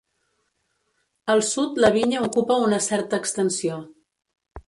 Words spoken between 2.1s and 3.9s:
ocupa una certa extensió.